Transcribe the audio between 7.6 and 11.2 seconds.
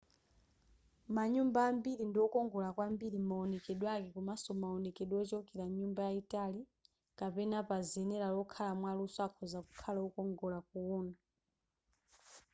pazenera lokhala mwaluso akhoza kukhala okongola kuwona